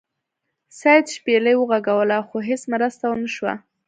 سید 0.79 1.05
شپیلۍ 1.15 1.55
وغږوله 1.57 2.17
خو 2.27 2.37
هیڅ 2.47 2.61
مرسته 2.73 3.03
ونه 3.09 3.29
شوه. 3.35 3.53